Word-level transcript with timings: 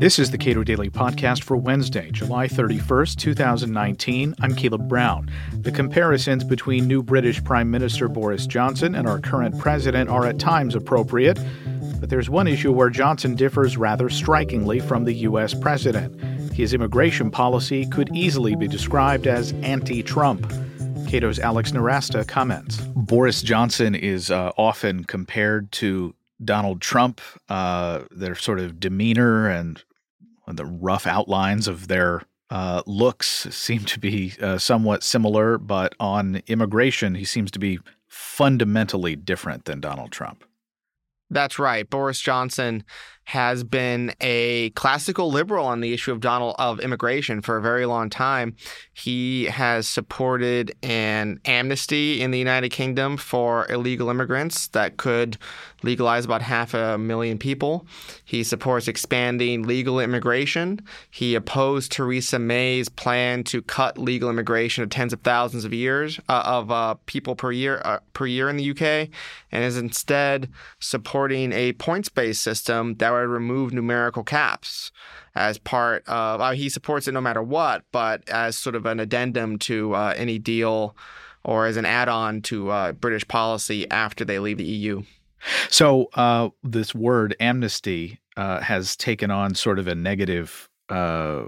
This 0.00 0.18
is 0.18 0.30
the 0.30 0.38
Cato 0.38 0.64
Daily 0.64 0.88
Podcast 0.88 1.42
for 1.42 1.58
Wednesday, 1.58 2.10
July 2.10 2.48
31st, 2.48 3.16
2019. 3.16 4.34
I'm 4.40 4.54
Caleb 4.54 4.88
Brown. 4.88 5.30
The 5.52 5.70
comparisons 5.70 6.42
between 6.42 6.86
new 6.86 7.02
British 7.02 7.44
Prime 7.44 7.70
Minister 7.70 8.08
Boris 8.08 8.46
Johnson 8.46 8.94
and 8.94 9.06
our 9.06 9.18
current 9.18 9.58
president 9.58 10.08
are 10.08 10.24
at 10.24 10.38
times 10.38 10.74
appropriate, 10.74 11.38
but 12.00 12.08
there's 12.08 12.30
one 12.30 12.48
issue 12.48 12.72
where 12.72 12.88
Johnson 12.88 13.34
differs 13.34 13.76
rather 13.76 14.08
strikingly 14.08 14.80
from 14.80 15.04
the 15.04 15.12
U.S. 15.12 15.52
president. 15.52 16.18
His 16.54 16.72
immigration 16.72 17.30
policy 17.30 17.84
could 17.84 18.08
easily 18.16 18.56
be 18.56 18.68
described 18.68 19.26
as 19.26 19.52
anti 19.62 20.02
Trump. 20.02 20.50
Cato's 21.08 21.38
Alex 21.38 21.72
Nowrasteh 21.72 22.26
comments. 22.26 22.80
Boris 22.96 23.42
Johnson 23.42 23.94
is 23.94 24.30
uh, 24.30 24.52
often 24.56 25.04
compared 25.04 25.70
to 25.72 26.14
Donald 26.44 26.80
Trump. 26.80 27.20
Uh, 27.48 28.04
their 28.10 28.34
sort 28.34 28.58
of 28.58 28.80
demeanor 28.80 29.48
and 29.48 29.82
the 30.46 30.66
rough 30.66 31.06
outlines 31.06 31.68
of 31.68 31.88
their 31.88 32.22
uh, 32.50 32.82
looks 32.86 33.46
seem 33.54 33.84
to 33.84 34.00
be 34.00 34.34
uh, 34.42 34.58
somewhat 34.58 35.02
similar, 35.02 35.58
but 35.58 35.94
on 36.00 36.42
immigration, 36.48 37.14
he 37.14 37.24
seems 37.24 37.50
to 37.52 37.58
be 37.58 37.78
fundamentally 38.08 39.14
different 39.14 39.66
than 39.66 39.80
Donald 39.80 40.10
Trump. 40.10 40.44
That's 41.30 41.60
right. 41.60 41.88
Boris 41.88 42.20
Johnson 42.20 42.82
has 43.30 43.62
been 43.62 44.12
a 44.20 44.70
classical 44.70 45.30
liberal 45.30 45.64
on 45.64 45.80
the 45.80 45.92
issue 45.92 46.10
of 46.10 46.18
Donald 46.18 46.56
of 46.58 46.80
immigration 46.80 47.40
for 47.40 47.56
a 47.56 47.62
very 47.62 47.86
long 47.86 48.10
time. 48.10 48.56
He 48.92 49.44
has 49.44 49.86
supported 49.86 50.74
an 50.82 51.38
amnesty 51.44 52.20
in 52.20 52.32
the 52.32 52.40
United 52.40 52.70
Kingdom 52.70 53.16
for 53.16 53.70
illegal 53.70 54.10
immigrants 54.10 54.66
that 54.68 54.96
could 54.96 55.38
legalize 55.84 56.24
about 56.24 56.42
half 56.42 56.74
a 56.74 56.98
million 56.98 57.38
people. 57.38 57.86
He 58.24 58.42
supports 58.42 58.88
expanding 58.88 59.62
legal 59.62 60.00
immigration. 60.00 60.80
He 61.08 61.36
opposed 61.36 61.92
Theresa 61.92 62.40
May's 62.40 62.88
plan 62.88 63.44
to 63.44 63.62
cut 63.62 63.96
legal 63.96 64.28
immigration 64.28 64.82
to 64.82 64.88
tens 64.88 65.12
of 65.12 65.20
thousands 65.20 65.64
of 65.64 65.72
years 65.72 66.18
uh, 66.28 66.42
of 66.44 66.72
uh, 66.72 66.96
people 67.06 67.36
per 67.36 67.52
year 67.52 67.80
uh, 67.84 68.00
per 68.12 68.26
year 68.26 68.48
in 68.48 68.56
the 68.56 68.70
UK, 68.70 69.08
and 69.52 69.64
is 69.64 69.76
instead 69.76 70.48
supporting 70.80 71.52
a 71.52 71.72
points-based 71.74 72.42
system 72.42 72.96
that 72.96 73.10
would 73.10 73.19
remove 73.20 73.72
numerical 73.72 74.22
caps 74.22 74.90
as 75.34 75.58
part 75.58 76.06
of. 76.08 76.40
Uh, 76.40 76.50
he 76.52 76.68
supports 76.68 77.08
it 77.08 77.12
no 77.12 77.20
matter 77.20 77.42
what, 77.42 77.84
but 77.92 78.28
as 78.28 78.56
sort 78.56 78.74
of 78.74 78.86
an 78.86 79.00
addendum 79.00 79.58
to 79.60 79.94
uh, 79.94 80.14
any 80.16 80.38
deal 80.38 80.96
or 81.44 81.66
as 81.66 81.76
an 81.76 81.86
add-on 81.86 82.42
to 82.42 82.70
uh, 82.70 82.92
British 82.92 83.26
policy 83.26 83.90
after 83.90 84.24
they 84.24 84.38
leave 84.38 84.58
the 84.58 84.64
EU. 84.64 85.02
So 85.68 86.10
uh, 86.14 86.50
this 86.62 86.94
word 86.94 87.34
amnesty 87.40 88.20
uh, 88.36 88.60
has 88.60 88.96
taken 88.96 89.30
on 89.30 89.54
sort 89.54 89.78
of 89.78 89.88
a 89.88 89.94
negative 89.94 90.68
uh, 90.90 91.44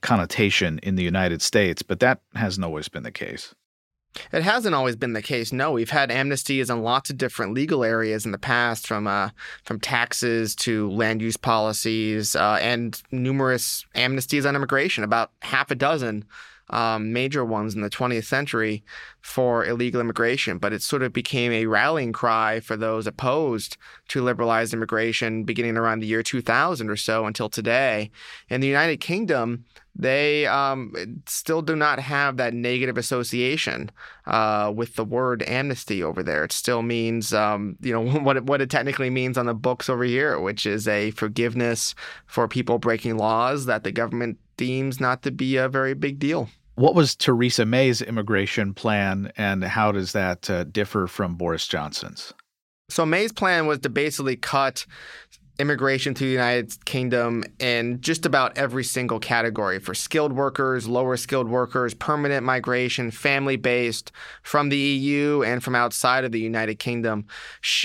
connotation 0.00 0.78
in 0.82 0.94
the 0.94 1.02
United 1.02 1.42
States, 1.42 1.82
but 1.82 2.00
that 2.00 2.20
hasn't 2.34 2.64
always 2.64 2.88
been 2.88 3.02
the 3.02 3.12
case. 3.12 3.54
It 4.32 4.42
hasn't 4.42 4.74
always 4.74 4.96
been 4.96 5.12
the 5.12 5.22
case. 5.22 5.52
No, 5.52 5.72
we've 5.72 5.90
had 5.90 6.10
amnesties 6.10 6.70
in 6.70 6.82
lots 6.82 7.10
of 7.10 7.18
different 7.18 7.54
legal 7.54 7.84
areas 7.84 8.26
in 8.26 8.32
the 8.32 8.38
past, 8.38 8.86
from 8.86 9.06
uh, 9.06 9.30
from 9.64 9.80
taxes 9.80 10.54
to 10.56 10.90
land 10.90 11.22
use 11.22 11.36
policies, 11.36 12.36
uh, 12.36 12.58
and 12.60 13.02
numerous 13.10 13.86
amnesties 13.94 14.46
on 14.46 14.56
immigration. 14.56 15.04
About 15.04 15.30
half 15.40 15.70
a 15.70 15.74
dozen 15.74 16.24
um, 16.70 17.12
major 17.12 17.44
ones 17.44 17.74
in 17.74 17.80
the 17.80 17.90
20th 17.90 18.24
century 18.24 18.84
for 19.20 19.64
illegal 19.64 20.00
immigration. 20.00 20.58
But 20.58 20.72
it 20.72 20.82
sort 20.82 21.02
of 21.02 21.12
became 21.12 21.52
a 21.52 21.66
rallying 21.66 22.12
cry 22.12 22.60
for 22.60 22.76
those 22.76 23.06
opposed 23.06 23.76
to 24.08 24.22
liberalized 24.22 24.74
immigration, 24.74 25.44
beginning 25.44 25.76
around 25.76 26.00
the 26.00 26.06
year 26.06 26.22
2000 26.22 26.88
or 26.88 26.96
so 26.96 27.26
until 27.26 27.48
today. 27.48 28.10
In 28.48 28.60
the 28.60 28.68
United 28.68 29.00
Kingdom, 29.00 29.64
they 29.94 30.46
um, 30.46 30.94
still 31.26 31.60
do 31.60 31.76
not 31.76 31.98
have 31.98 32.38
that 32.38 32.54
negative 32.54 32.96
association 32.96 33.90
uh, 34.26 34.72
with 34.74 34.96
the 34.96 35.04
word 35.04 35.42
amnesty 35.46 36.02
over 36.02 36.22
there. 36.22 36.44
It 36.44 36.52
still 36.52 36.82
means, 36.82 37.34
um, 37.34 37.76
you 37.80 37.92
know, 37.92 38.20
what 38.20 38.38
it, 38.38 38.44
what 38.44 38.62
it 38.62 38.70
technically 38.70 39.10
means 39.10 39.36
on 39.36 39.46
the 39.46 39.54
books 39.54 39.90
over 39.90 40.04
here, 40.04 40.40
which 40.40 40.64
is 40.64 40.88
a 40.88 41.10
forgiveness 41.12 41.94
for 42.26 42.48
people 42.48 42.78
breaking 42.78 43.18
laws 43.18 43.66
that 43.66 43.84
the 43.84 43.92
government 43.92 44.38
deems 44.56 45.00
not 45.00 45.22
to 45.22 45.30
be 45.30 45.56
a 45.56 45.68
very 45.68 45.94
big 45.94 46.18
deal. 46.18 46.48
What 46.74 46.94
was 46.94 47.14
Theresa 47.14 47.66
May's 47.66 48.00
immigration 48.00 48.72
plan, 48.72 49.32
and 49.36 49.62
how 49.62 49.92
does 49.92 50.12
that 50.12 50.48
uh, 50.48 50.64
differ 50.64 51.06
from 51.06 51.34
Boris 51.34 51.66
Johnson's? 51.66 52.32
So 52.88 53.04
May's 53.04 53.32
plan 53.32 53.66
was 53.66 53.80
to 53.80 53.88
basically 53.88 54.36
cut 54.36 54.86
immigration 55.58 56.14
to 56.14 56.24
the 56.24 56.30
United 56.30 56.84
Kingdom 56.84 57.44
in 57.58 58.00
just 58.00 58.24
about 58.24 58.56
every 58.56 58.82
single 58.82 59.20
category 59.20 59.78
for 59.78 59.94
skilled 59.94 60.32
workers, 60.32 60.88
lower 60.88 61.16
skilled 61.16 61.48
workers, 61.48 61.94
permanent 61.94 62.44
migration, 62.44 63.10
family 63.10 63.56
based 63.56 64.10
from 64.42 64.70
the 64.70 64.76
EU 64.76 65.42
and 65.42 65.62
from 65.62 65.74
outside 65.74 66.24
of 66.24 66.32
the 66.32 66.40
United 66.40 66.78
Kingdom, 66.78 67.26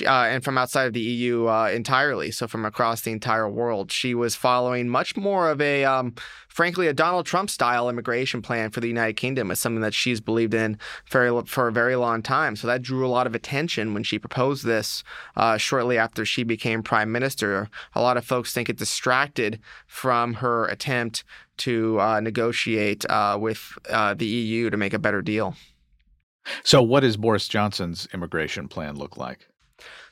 uh, 0.05 0.09
and 0.09 0.43
from 0.43 0.57
outside 0.57 0.87
of 0.87 0.93
the 0.93 1.01
EU 1.01 1.47
uh, 1.47 1.69
entirely. 1.73 2.31
So 2.31 2.47
from 2.47 2.65
across 2.65 3.01
the 3.01 3.11
entire 3.11 3.49
world. 3.49 3.91
She 3.91 4.15
was 4.15 4.35
following 4.35 4.87
much 4.87 5.17
more 5.17 5.49
of 5.49 5.61
a 5.61 5.85
um, 5.85 6.15
frankly, 6.57 6.87
a 6.87 6.93
Donald 6.93 7.27
Trump 7.27 7.51
style 7.51 7.87
immigration 7.87 8.41
plan 8.41 8.71
for 8.71 8.79
the 8.79 8.87
United 8.87 9.13
Kingdom 9.13 9.51
is 9.51 9.59
something 9.59 9.81
that 9.81 9.93
she's 9.93 10.19
believed 10.19 10.55
in 10.55 10.79
for, 11.05 11.45
for 11.45 11.67
a 11.67 11.71
very 11.71 11.95
long 11.95 12.23
time. 12.23 12.55
So 12.55 12.65
that 12.65 12.81
drew 12.81 13.05
a 13.05 13.13
lot 13.13 13.27
of 13.27 13.35
attention 13.35 13.93
when 13.93 14.01
she 14.01 14.17
proposed 14.17 14.65
this 14.65 15.03
uh, 15.35 15.57
shortly 15.57 15.99
after 15.99 16.25
she 16.25 16.41
became 16.41 16.81
prime 16.81 17.11
minister. 17.11 17.69
A 17.93 18.01
lot 18.01 18.17
of 18.17 18.25
folks 18.25 18.53
think 18.53 18.69
it 18.69 18.77
distracted 18.77 19.59
from 19.85 20.33
her 20.33 20.65
attempt 20.65 21.23
to 21.57 22.01
uh, 22.01 22.21
negotiate 22.21 23.05
uh, 23.07 23.37
with 23.39 23.77
uh, 23.91 24.15
the 24.15 24.25
EU 24.25 24.71
to 24.71 24.77
make 24.77 24.95
a 24.95 24.99
better 24.99 25.21
deal. 25.21 25.55
So, 26.63 26.81
what 26.81 27.01
does 27.01 27.17
Boris 27.17 27.47
Johnson's 27.47 28.07
immigration 28.15 28.67
plan 28.67 28.95
look 28.95 29.15
like? 29.15 29.47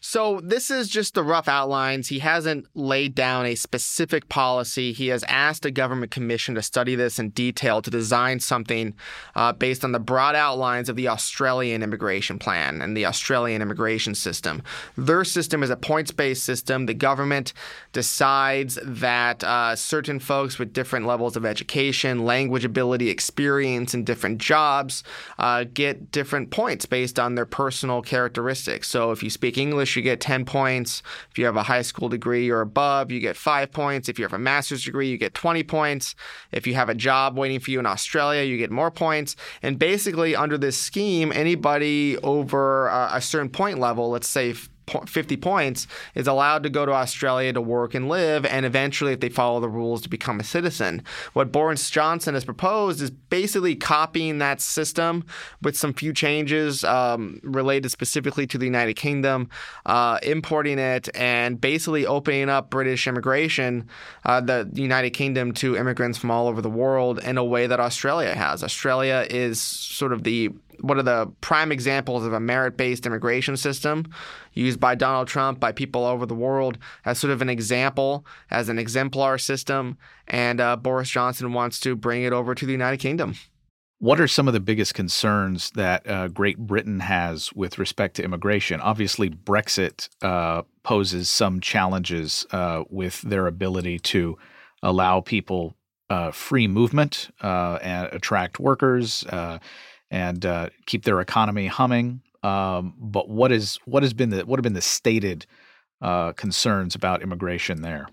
So, 0.08 0.40
this 0.40 0.70
is 0.70 0.88
just 0.88 1.16
the 1.16 1.24
rough 1.24 1.48
outlines. 1.48 2.10
He 2.10 2.20
hasn't 2.20 2.68
laid 2.76 3.16
down 3.16 3.48
a 3.48 3.56
specific 3.56 4.30
policy. 4.30 4.94
He 4.94 5.08
has 5.08 5.24
asked 5.24 5.66
a 5.66 5.72
government 5.72 6.12
commission 6.12 6.54
to 6.54 6.62
study 6.62 6.94
this 6.94 7.18
in 7.18 7.30
detail 7.30 7.82
to 7.82 7.90
design 7.90 8.40
something 8.40 8.94
uh, 9.36 9.54
based 9.54 9.84
on 9.84 9.94
the 9.94 10.00
broad 10.00 10.36
outlines 10.36 10.90
of 10.90 10.96
the 10.96 11.08
Australian 11.08 11.82
immigration 11.82 12.38
plan 12.38 12.84
and 12.84 12.96
the 12.96 13.08
Australian 13.08 13.64
immigration 13.64 14.14
system. 14.14 14.62
Their 14.96 15.24
system 15.24 15.64
is 15.64 15.72
a 15.72 15.76
points 15.76 16.12
based 16.12 16.44
system. 16.44 16.86
The 16.86 16.94
government 16.94 17.54
decides 17.92 18.78
that 18.84 19.44
uh, 19.44 19.76
certain 19.76 20.20
folks 20.20 20.60
with 20.60 20.72
different 20.72 21.08
levels 21.08 21.36
of 21.36 21.48
education, 21.48 22.26
language 22.26 22.64
ability, 22.64 23.10
experience, 23.10 23.96
and 23.96 24.06
different 24.06 24.38
jobs 24.38 25.04
uh, 25.40 25.64
get 25.74 26.12
different 26.12 26.52
points 26.52 26.86
based 26.86 27.18
on 27.18 27.34
their 27.34 27.48
personal 27.48 28.04
characteristics. 28.04 28.88
So, 28.88 29.10
if 29.10 29.24
you 29.24 29.32
speak 29.32 29.58
English, 29.58 29.95
you 29.96 30.02
get 30.02 30.20
10 30.20 30.46
points. 30.46 31.02
If 31.32 31.38
you 31.38 31.46
have 31.46 31.56
a 31.56 31.64
high 31.64 31.82
school 31.82 32.10
degree 32.10 32.50
or 32.50 32.62
above, 32.62 33.12
you 33.12 33.20
get 33.20 33.36
five 33.36 33.72
points. 33.72 34.10
If 34.10 34.20
you 34.20 34.26
have 34.26 34.34
a 34.34 34.40
master's 34.40 34.84
degree, 34.84 35.10
you 35.10 35.18
get 35.18 35.34
20 35.34 35.64
points. 35.64 36.16
If 36.52 36.68
you 36.68 36.76
have 36.76 36.90
a 36.90 36.96
job 36.96 37.38
waiting 37.38 37.60
for 37.60 37.72
you 37.72 37.80
in 37.80 37.86
Australia, 37.86 38.44
you 38.44 38.58
get 38.58 38.72
more 38.72 38.92
points. 38.92 39.36
And 39.62 39.80
basically, 39.80 40.36
under 40.36 40.58
this 40.58 40.78
scheme, 40.78 41.32
anybody 41.32 42.18
over 42.18 42.88
a 42.88 43.22
certain 43.22 43.50
point 43.50 43.80
level, 43.80 44.10
let's 44.10 44.28
say 44.28 44.54
50 44.88 45.38
points 45.38 45.88
is 46.14 46.28
allowed 46.28 46.64
to 46.64 46.70
go 46.70 46.86
to 46.86 46.92
Australia 46.92 47.54
to 47.54 47.62
work 47.62 47.94
and 47.94 48.08
live, 48.08 48.46
and 48.46 48.66
eventually, 48.66 49.14
if 49.14 49.20
they 49.20 49.30
follow 49.30 49.60
the 49.60 49.70
rules, 49.70 50.02
to 50.02 50.10
become 50.10 50.40
a 50.40 50.44
citizen. 50.44 51.04
What 51.34 51.52
Boris 51.52 51.90
Johnson 51.90 52.34
has 52.34 52.46
proposed 52.46 53.02
is 53.02 53.12
basically 53.12 53.76
copying 53.76 54.38
that 54.40 54.62
system 54.62 55.26
with 55.62 55.78
some 55.78 55.94
few 55.94 56.14
changes 56.14 56.84
um, 56.84 57.40
related 57.44 57.90
specifically 57.90 58.48
to 58.48 58.58
the 58.58 58.66
United 58.66 58.96
Kingdom, 58.96 59.50
uh, 59.86 60.20
importing 60.24 60.80
it, 60.80 61.10
and 61.16 61.60
basically 61.60 62.06
opening 62.06 62.50
up 62.50 62.70
British 62.70 63.08
immigration, 63.08 63.88
uh, 64.26 64.42
the 64.42 64.70
United 64.74 65.12
Kingdom, 65.12 65.52
to 65.54 65.76
immigrants 65.76 66.18
from 66.18 66.32
all 66.32 66.48
over 66.48 66.62
the 66.62 66.70
world 66.70 67.20
in 67.20 67.38
a 67.38 67.44
way 67.44 67.68
that 67.68 67.80
Australia 67.80 68.34
has. 68.36 68.64
Australia 68.64 69.26
is 69.30 69.60
sort 69.60 70.14
of 70.14 70.24
the 70.24 70.52
one 70.82 71.00
of 71.00 71.06
the 71.06 71.32
prime 71.42 71.72
examples 71.72 72.26
of 72.26 72.34
a 72.34 72.40
merit 72.40 72.78
based 72.78 73.06
immigration 73.06 73.58
system 73.58 74.06
used 74.54 74.80
by 74.80 74.96
Donald 74.96 75.28
Trump, 75.28 75.60
by 75.60 75.72
people 75.72 76.04
all 76.04 76.14
over 76.14 76.26
the 76.26 76.36
world, 76.36 76.78
as 77.06 77.20
sort 77.20 77.32
of 77.32 77.42
an 77.42 77.50
example, 77.50 78.26
as 78.52 78.70
an 78.70 78.80
exemplar 78.80 79.38
system. 79.38 79.98
And 80.28 80.60
uh, 80.60 80.76
Boris 80.78 81.10
Johnson 81.10 81.54
wants 81.54 81.80
to 81.82 81.96
bring 81.96 82.24
it 82.24 82.34
over 82.34 82.56
to 82.56 82.66
the 82.66 82.72
United 82.72 82.98
Kingdom. 82.98 83.36
What 84.00 84.20
are 84.20 84.28
some 84.28 84.48
of 84.48 84.54
the 84.54 84.60
biggest 84.60 84.94
concerns 84.94 85.72
that 85.72 86.08
uh, 86.08 86.28
Great 86.28 86.58
Britain 86.58 87.00
has 87.00 87.54
with 87.54 87.80
respect 87.80 88.18
to 88.18 88.24
immigration? 88.24 88.82
Obviously, 88.82 89.30
Brexit 89.30 90.10
uh, 90.22 90.64
poses 90.84 91.30
some 91.30 91.62
challenges 91.62 92.46
uh, 92.52 92.84
with 92.90 93.22
their 93.22 93.48
ability 93.48 94.00
to 94.00 94.38
allow 94.84 95.22
people 95.22 95.76
uh, 96.10 96.32
free 96.32 96.68
movement 96.68 97.30
uh, 97.42 97.80
and 97.82 98.10
attract 98.12 98.60
workers 98.60 99.24
and 100.16 100.46
uh, 100.46 100.70
keep 100.86 101.04
their 101.04 101.20
economy 101.20 101.68
humming. 101.68 102.22
Um, 102.42 102.94
but 102.98 103.28
what 103.28 103.52
is 103.52 103.80
what 103.86 104.02
has 104.02 104.14
been 104.14 104.30
the 104.30 104.46
what 104.46 104.58
have 104.58 104.64
been 104.64 104.74
the 104.74 104.82
stated 104.82 105.46
uh, 106.02 106.32
concerns 106.32 106.96
about 106.96 107.22
immigration 107.22 107.82
there? 107.82 108.08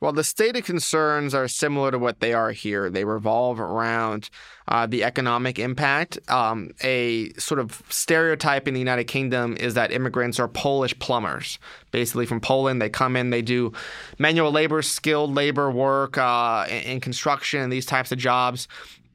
Well, 0.00 0.12
the 0.12 0.24
stated 0.24 0.64
concerns 0.64 1.34
are 1.34 1.46
similar 1.46 1.90
to 1.90 1.98
what 1.98 2.20
they 2.20 2.32
are 2.32 2.52
here. 2.52 2.88
They 2.88 3.04
revolve 3.04 3.60
around 3.60 4.30
uh, 4.66 4.86
the 4.86 5.04
economic 5.04 5.58
impact. 5.58 6.18
Um, 6.30 6.70
a 6.82 7.30
sort 7.34 7.60
of 7.60 7.82
stereotype 7.90 8.66
in 8.66 8.72
the 8.72 8.80
United 8.80 9.04
Kingdom 9.04 9.56
is 9.58 9.74
that 9.74 9.92
immigrants 9.92 10.40
are 10.40 10.48
Polish 10.48 10.98
plumbers. 10.98 11.58
Basically, 11.90 12.24
from 12.24 12.40
Poland, 12.40 12.80
they 12.80 12.88
come 12.88 13.14
in, 13.14 13.28
they 13.28 13.42
do 13.42 13.72
manual 14.18 14.50
labor, 14.50 14.80
skilled 14.80 15.34
labor 15.34 15.70
work 15.70 16.16
uh, 16.16 16.66
in 16.68 17.00
construction 17.00 17.60
and 17.60 17.72
these 17.72 17.86
types 17.86 18.10
of 18.10 18.18
jobs 18.18 18.68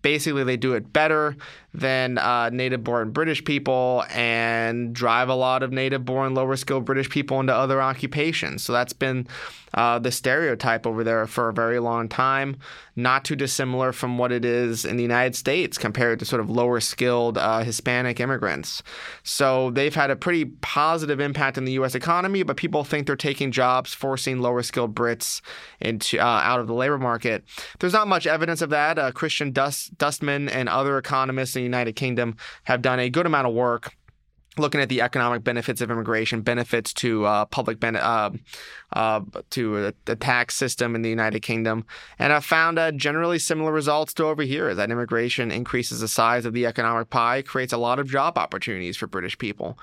basically 0.03 0.43
they 0.43 0.57
do 0.57 0.73
it 0.73 0.93
better 0.93 1.35
than 1.73 2.19
uh, 2.19 2.49
native 2.51 2.83
born 2.83 3.09
British 3.09 3.43
people 3.43 4.03
and 4.11 4.93
drive 4.93 5.29
a 5.29 5.33
lot 5.33 5.63
of 5.63 5.71
native 5.71 6.05
born 6.05 6.35
lower 6.35 6.55
skilled 6.55 6.85
British 6.85 7.09
people 7.09 7.39
into 7.39 7.55
other 7.55 7.81
occupations. 7.81 8.61
So 8.61 8.73
that's 8.73 8.93
been 8.93 9.27
uh, 9.73 9.99
the 9.99 10.11
stereotype 10.11 10.85
over 10.85 11.03
there 11.03 11.25
for 11.27 11.49
a 11.49 11.53
very 11.53 11.79
long 11.79 12.07
time, 12.07 12.57
not 12.95 13.25
too 13.25 13.35
dissimilar 13.35 13.91
from 13.91 14.17
what 14.17 14.31
it 14.31 14.45
is 14.45 14.85
in 14.85 14.97
the 14.97 15.03
United 15.03 15.35
States 15.35 15.77
compared 15.77 16.19
to 16.19 16.25
sort 16.25 16.39
of 16.39 16.49
lower 16.49 16.79
skilled 16.79 17.37
uh, 17.37 17.63
Hispanic 17.63 18.19
immigrants. 18.19 18.83
So 19.23 19.71
they've 19.71 19.93
had 19.93 20.11
a 20.11 20.15
pretty 20.15 20.45
positive 20.45 21.19
impact 21.19 21.57
in 21.57 21.65
the 21.65 21.73
U.S. 21.73 21.95
economy, 21.95 22.43
but 22.43 22.57
people 22.57 22.83
think 22.83 23.07
they're 23.07 23.15
taking 23.15 23.51
jobs, 23.51 23.93
forcing 23.93 24.39
lower 24.39 24.61
skilled 24.63 24.93
Brits 24.93 25.41
into 25.79 26.19
uh, 26.19 26.23
out 26.23 26.59
of 26.59 26.67
the 26.67 26.73
labor 26.73 26.97
market. 26.97 27.43
There's 27.79 27.93
not 27.93 28.07
much 28.07 28.27
evidence 28.27 28.61
of 28.61 28.69
that. 28.69 28.99
Uh, 28.99 29.11
Christian 29.11 29.51
Dust, 29.51 29.97
Dustmann 29.97 30.49
and 30.49 30.69
other 30.69 30.97
economists 30.97 31.55
in 31.55 31.61
the 31.61 31.65
United 31.65 31.93
Kingdom 31.93 32.35
have 32.63 32.81
done 32.81 32.99
a 32.99 33.09
good 33.09 33.25
amount 33.25 33.47
of 33.47 33.53
work 33.53 33.95
looking 34.57 34.81
at 34.81 34.89
the 34.89 35.01
economic 35.01 35.43
benefits 35.43 35.81
of 35.81 35.89
immigration, 35.89 36.41
benefits 36.41 36.93
to 36.93 37.25
uh, 37.25 37.45
public 37.45 37.79
ben- 37.79 37.95
uh, 37.95 38.31
uh, 38.93 39.21
to 39.49 39.93
the 40.05 40.15
tax 40.15 40.55
system 40.55 40.95
in 40.95 41.01
the 41.01 41.09
United 41.09 41.41
Kingdom, 41.41 41.85
and 42.19 42.31
I 42.31 42.39
found 42.39 42.77
uh, 42.77 42.91
generally 42.91 43.39
similar 43.39 43.71
results 43.71 44.13
to 44.15 44.25
over 44.25 44.43
here. 44.43 44.75
That 44.75 44.91
immigration 44.91 45.51
increases 45.51 46.01
the 46.01 46.07
size 46.07 46.45
of 46.45 46.53
the 46.53 46.65
economic 46.65 47.09
pie, 47.09 47.41
creates 47.41 47.73
a 47.73 47.77
lot 47.77 47.99
of 47.99 48.09
job 48.09 48.37
opportunities 48.37 48.97
for 48.97 49.07
British 49.07 49.37
people. 49.37 49.77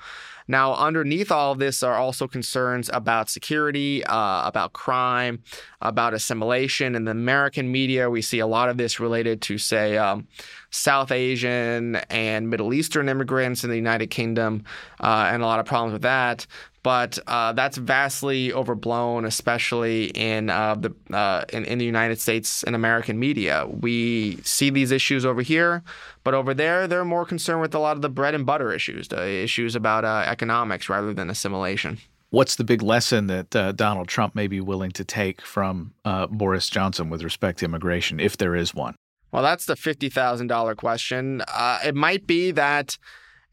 Now, 0.51 0.75
underneath 0.75 1.31
all 1.31 1.53
of 1.53 1.59
this 1.59 1.81
are 1.81 1.95
also 1.95 2.27
concerns 2.27 2.89
about 2.91 3.29
security, 3.29 4.03
uh, 4.03 4.45
about 4.45 4.73
crime, 4.73 5.43
about 5.81 6.13
assimilation. 6.13 6.93
In 6.93 7.05
the 7.05 7.11
American 7.11 7.71
media, 7.71 8.09
we 8.09 8.21
see 8.21 8.39
a 8.39 8.47
lot 8.47 8.67
of 8.67 8.75
this 8.75 8.99
related 8.99 9.41
to, 9.43 9.57
say, 9.57 9.97
um, 9.97 10.27
South 10.69 11.09
Asian 11.09 11.95
and 12.09 12.49
Middle 12.49 12.73
Eastern 12.73 13.07
immigrants 13.07 13.63
in 13.63 13.69
the 13.69 13.77
United 13.77 14.07
Kingdom, 14.07 14.65
uh, 14.99 15.29
and 15.31 15.41
a 15.41 15.45
lot 15.45 15.61
of 15.61 15.65
problems 15.65 15.93
with 15.93 16.01
that 16.01 16.45
but 16.83 17.19
uh, 17.27 17.53
that's 17.53 17.77
vastly 17.77 18.51
overblown, 18.51 19.25
especially 19.25 20.05
in 20.05 20.49
uh, 20.49 20.75
the 20.75 21.15
uh, 21.15 21.45
in, 21.53 21.65
in, 21.65 21.77
the 21.77 21.85
United 21.85 22.19
States 22.19 22.63
and 22.63 22.75
American 22.75 23.19
media. 23.19 23.67
We 23.69 24.37
see 24.43 24.69
these 24.69 24.91
issues 24.91 25.25
over 25.25 25.41
here, 25.41 25.83
but 26.23 26.33
over 26.33 26.53
there, 26.53 26.87
they're 26.87 27.05
more 27.05 27.25
concerned 27.25 27.61
with 27.61 27.75
a 27.75 27.79
lot 27.79 27.95
of 27.95 28.01
the 28.01 28.09
bread 28.09 28.33
and 28.33 28.45
butter 28.45 28.71
issues, 28.71 29.09
the 29.09 29.27
issues 29.27 29.75
about 29.75 30.05
uh, 30.05 30.23
economics 30.25 30.89
rather 30.89 31.13
than 31.13 31.29
assimilation. 31.29 31.99
What's 32.31 32.55
the 32.55 32.63
big 32.63 32.81
lesson 32.81 33.27
that 33.27 33.55
uh, 33.55 33.73
Donald 33.73 34.07
Trump 34.07 34.35
may 34.35 34.47
be 34.47 34.61
willing 34.61 34.91
to 34.91 35.03
take 35.03 35.41
from 35.41 35.93
uh, 36.05 36.27
Boris 36.27 36.69
Johnson 36.69 37.09
with 37.09 37.23
respect 37.23 37.59
to 37.59 37.65
immigration, 37.65 38.19
if 38.19 38.37
there 38.37 38.55
is 38.55 38.73
one? 38.73 38.95
Well, 39.31 39.43
that's 39.43 39.65
the 39.65 39.75
fifty 39.75 40.09
thousand 40.09 40.47
dollar 40.47 40.73
question. 40.75 41.43
it 41.85 41.95
might 41.95 42.25
be 42.25 42.51
that 42.51 42.97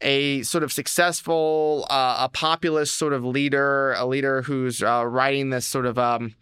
a 0.01 0.43
sort 0.43 0.63
of 0.63 0.71
successful, 0.71 1.85
uh, 1.89 2.17
a 2.19 2.29
populist 2.29 2.97
sort 2.97 3.13
of 3.13 3.23
leader, 3.23 3.93
a 3.93 4.05
leader 4.05 4.41
who's 4.43 4.81
uh, 4.81 5.05
riding 5.05 5.49
this 5.49 5.65
sort 5.65 5.85
of 5.85 5.97
um, 5.97 6.35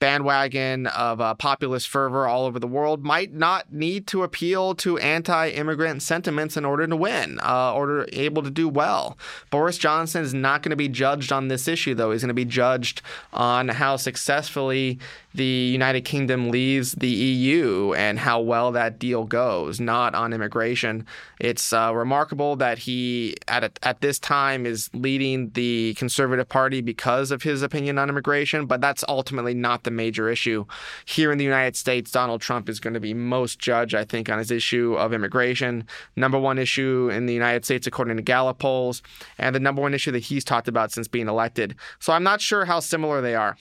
bandwagon 0.00 0.86
of 0.88 1.20
uh, 1.20 1.34
populist 1.34 1.88
fervor 1.88 2.26
all 2.26 2.46
over 2.46 2.58
the 2.58 2.66
world 2.66 3.04
might 3.04 3.32
not 3.32 3.72
need 3.72 4.06
to 4.08 4.22
appeal 4.22 4.74
to 4.74 4.98
anti-immigrant 4.98 6.02
sentiments 6.02 6.56
in 6.56 6.64
order 6.64 6.86
to 6.86 6.96
win, 6.96 7.38
uh, 7.42 7.74
or 7.74 8.06
able 8.12 8.42
to 8.42 8.50
do 8.50 8.68
well. 8.68 9.16
Boris 9.50 9.78
Johnson 9.78 10.22
is 10.22 10.34
not 10.34 10.62
going 10.62 10.70
to 10.70 10.76
be 10.76 10.88
judged 10.88 11.30
on 11.30 11.48
this 11.48 11.68
issue, 11.68 11.94
though. 11.94 12.10
He's 12.12 12.22
going 12.22 12.28
to 12.28 12.34
be 12.34 12.44
judged 12.44 13.02
on 13.32 13.68
how 13.68 13.96
successfully 13.96 14.98
the 15.34 15.44
United 15.44 16.00
Kingdom 16.04 16.50
leaves 16.50 16.92
the 16.92 17.08
EU 17.08 17.92
and 17.96 18.18
how 18.18 18.40
well 18.40 18.72
that 18.72 18.98
deal 18.98 19.24
goes, 19.24 19.78
not 19.78 20.14
on 20.14 20.32
immigration. 20.32 21.06
It's 21.38 21.72
uh, 21.72 21.92
remarkable 21.94 22.56
that 22.56 22.78
he, 22.78 23.36
at 23.46 23.62
a, 23.62 23.70
at 23.82 24.00
this 24.00 24.18
time, 24.18 24.66
is 24.66 24.90
leading 24.92 25.50
the 25.50 25.94
Conservative 25.94 26.48
Party 26.48 26.80
because 26.80 27.30
of 27.30 27.42
his 27.42 27.62
opinion 27.62 27.98
on 27.98 28.08
immigration, 28.08 28.66
but 28.66 28.80
that's 28.80 29.04
ultimately 29.08 29.54
not 29.54 29.84
the 29.84 29.89
major 29.90 30.28
issue. 30.28 30.64
Here 31.04 31.32
in 31.32 31.38
the 31.38 31.44
United 31.44 31.76
States, 31.76 32.10
Donald 32.10 32.40
Trump 32.40 32.68
is 32.68 32.80
going 32.80 32.94
to 32.94 33.00
be 33.00 33.14
most 33.14 33.58
judged, 33.58 33.94
I 33.94 34.04
think, 34.04 34.28
on 34.28 34.38
his 34.38 34.50
issue 34.50 34.94
of 34.94 35.12
immigration. 35.12 35.84
Number 36.16 36.38
one 36.38 36.58
issue 36.58 37.10
in 37.12 37.26
the 37.26 37.34
United 37.34 37.64
States, 37.64 37.86
according 37.86 38.16
to 38.16 38.22
Gallup 38.22 38.58
polls, 38.58 39.02
and 39.38 39.54
the 39.54 39.60
number 39.60 39.82
one 39.82 39.94
issue 39.94 40.12
that 40.12 40.20
he's 40.20 40.44
talked 40.44 40.68
about 40.68 40.92
since 40.92 41.08
being 41.08 41.28
elected. 41.28 41.74
So 41.98 42.12
I'm 42.12 42.24
not 42.24 42.40
sure 42.40 42.64
how 42.64 42.80
similar 42.80 43.20
they 43.20 43.34
are 43.34 43.56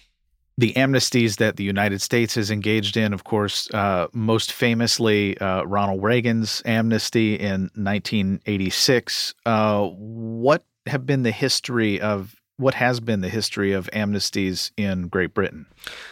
the 0.60 0.74
amnesties 0.74 1.38
that 1.38 1.56
the 1.56 1.64
United 1.64 2.02
States 2.02 2.36
has 2.36 2.52
engaged 2.52 2.98
in, 2.98 3.14
of 3.14 3.24
course, 3.24 3.74
uh, 3.74 4.08
most 4.12 4.52
famously 4.52 5.38
uh, 5.38 5.64
Ronald 5.64 6.04
Reagan's 6.04 6.62
amnesty 6.66 7.36
in 7.36 7.70
1986. 7.76 9.34
Uh, 9.46 9.88
what 9.88 10.66
have 10.86 11.06
been 11.06 11.24
the 11.24 11.32
history 11.32 12.02
of 12.02 12.36
what 12.60 12.74
has 12.74 13.00
been 13.00 13.22
the 13.22 13.30
history 13.30 13.72
of 13.72 13.90
amnesties 13.94 14.72
in 14.76 15.08
Great 15.08 15.34
Britain? 15.34 15.66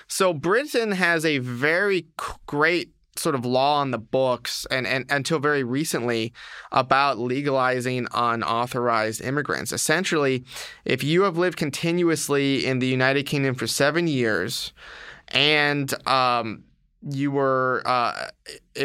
So 0.07 0.33
Britain 0.33 0.93
has 0.93 1.25
a 1.25 1.39
very 1.39 2.07
great 2.45 2.93
sort 3.17 3.35
of 3.35 3.45
law 3.45 3.81
on 3.81 3.91
the 3.91 3.97
books 3.97 4.65
and, 4.71 4.87
and 4.87 5.05
until 5.09 5.39
very 5.39 5.63
recently 5.63 6.31
about 6.71 7.17
legalizing 7.17 8.07
unauthorized 8.13 9.21
immigrants. 9.21 9.73
Essentially, 9.73 10.45
if 10.85 11.03
you 11.03 11.23
have 11.23 11.37
lived 11.37 11.57
continuously 11.57 12.65
in 12.65 12.79
the 12.79 12.87
United 12.87 13.23
Kingdom 13.23 13.53
for 13.55 13.67
seven 13.67 14.07
years 14.07 14.71
and 15.29 15.93
um, 16.07 16.63
you 17.09 17.31
were 17.31 17.81
uh, 17.85 18.27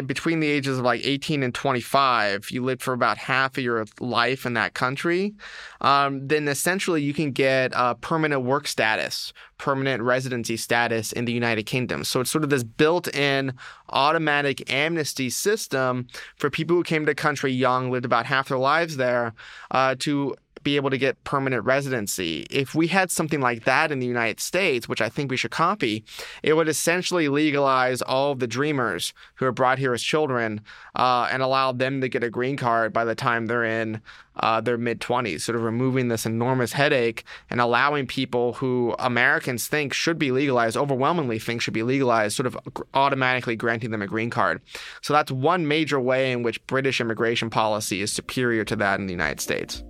between 0.05 0.39
the 0.39 0.47
ages 0.47 0.79
of 0.79 0.85
like 0.85 1.01
18 1.03 1.43
and 1.43 1.53
25, 1.53 2.51
you 2.51 2.63
lived 2.63 2.81
for 2.81 2.93
about 2.93 3.17
half 3.17 3.57
of 3.57 3.63
your 3.63 3.85
life 3.99 4.45
in 4.45 4.53
that 4.53 4.73
country, 4.73 5.33
um, 5.81 6.27
then 6.27 6.47
essentially 6.47 7.01
you 7.01 7.13
can 7.13 7.31
get 7.31 7.71
a 7.75 7.95
permanent 7.95 8.43
work 8.43 8.67
status, 8.67 9.33
permanent 9.57 10.01
residency 10.01 10.57
status 10.57 11.11
in 11.11 11.25
the 11.25 11.33
United 11.33 11.63
Kingdom. 11.63 12.03
So 12.03 12.21
it's 12.21 12.31
sort 12.31 12.43
of 12.43 12.49
this 12.49 12.63
built 12.63 13.13
in 13.13 13.53
automatic 13.89 14.71
amnesty 14.71 15.29
system 15.29 16.07
for 16.35 16.49
people 16.49 16.75
who 16.75 16.83
came 16.83 17.03
to 17.03 17.11
the 17.11 17.15
country 17.15 17.51
young, 17.51 17.91
lived 17.91 18.05
about 18.05 18.25
half 18.25 18.49
their 18.49 18.57
lives 18.57 18.97
there, 18.97 19.33
uh, 19.71 19.95
to 19.99 20.35
be 20.63 20.75
able 20.75 20.89
to 20.89 20.97
get 20.97 21.23
permanent 21.23 21.65
residency. 21.65 22.45
If 22.49 22.73
we 22.73 22.87
had 22.87 23.11
something 23.11 23.41
like 23.41 23.65
that 23.65 23.91
in 23.91 23.99
the 23.99 24.07
United 24.07 24.39
States, 24.39 24.87
which 24.87 25.01
I 25.01 25.09
think 25.09 25.29
we 25.29 25.37
should 25.37 25.51
copy, 25.51 26.03
it 26.41 26.53
would 26.53 26.69
essentially 26.69 27.27
legalize 27.27 28.01
all 28.01 28.31
of 28.31 28.39
the 28.39 28.47
dreamers 28.47 29.13
who 29.35 29.45
are 29.45 29.51
brought 29.51 29.79
here 29.79 29.93
as 29.93 30.01
children 30.01 30.61
uh, 30.95 31.27
and 31.31 31.41
allow 31.41 31.71
them 31.71 32.01
to 32.01 32.09
get 32.09 32.23
a 32.23 32.29
green 32.29 32.57
card 32.57 32.93
by 32.93 33.05
the 33.05 33.15
time 33.15 33.45
they're 33.45 33.63
in 33.63 34.01
uh, 34.37 34.61
their 34.61 34.77
mid 34.77 34.99
20s, 34.99 35.41
sort 35.41 35.55
of 35.55 35.63
removing 35.63 36.07
this 36.07 36.25
enormous 36.25 36.73
headache 36.73 37.23
and 37.49 37.61
allowing 37.61 38.07
people 38.07 38.53
who 38.53 38.95
Americans 38.99 39.67
think 39.67 39.93
should 39.93 40.17
be 40.17 40.31
legalized, 40.31 40.75
overwhelmingly 40.75 41.39
think 41.39 41.61
should 41.61 41.73
be 41.73 41.83
legalized, 41.83 42.35
sort 42.35 42.47
of 42.47 42.57
automatically 42.93 43.55
granting 43.55 43.91
them 43.91 44.01
a 44.01 44.07
green 44.07 44.29
card. 44.29 44.61
So 45.01 45.13
that's 45.13 45.31
one 45.31 45.67
major 45.67 45.99
way 45.99 46.31
in 46.31 46.43
which 46.43 46.65
British 46.67 46.99
immigration 46.99 47.49
policy 47.49 48.01
is 48.01 48.11
superior 48.11 48.63
to 48.65 48.75
that 48.77 48.99
in 48.99 49.05
the 49.05 49.13
United 49.13 49.41
States. 49.41 49.83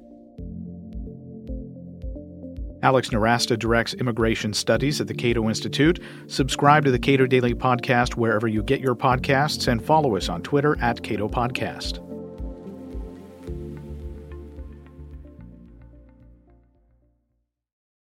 Alex 2.84 3.10
Nowrasteh 3.10 3.58
directs 3.58 3.96
immigration 3.96 4.54
studies 4.54 5.02
at 5.02 5.08
the 5.08 5.13
Cato 5.13 5.48
Institute. 5.48 6.00
Subscribe 6.28 6.86
to 6.86 6.92
the 6.92 7.00
Cato 7.00 7.25
Daily 7.25 7.56
Podcast 7.56 8.16
wherever 8.16 8.48
you 8.48 8.62
get 8.62 8.82
your 8.82 8.96
podcasts 8.96 9.68
and 9.68 9.84
follow 9.84 10.16
us 10.16 10.30
on 10.30 10.44
Twitter 10.44 10.78
at 10.82 11.02
Cato 11.02 11.28
Podcast. 11.28 12.12